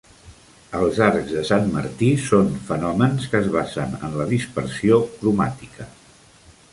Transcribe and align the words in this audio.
Els 0.77 0.95
arcs 1.07 1.27
de 1.33 1.41
Sant 1.49 1.67
Martí 1.75 2.07
són 2.29 2.49
fenòmens 2.69 3.27
que 3.33 3.41
es 3.43 3.49
basen 3.57 3.93
en 4.09 4.17
la 4.23 4.27
dispersió 4.33 4.97
cromàtica. 5.21 5.87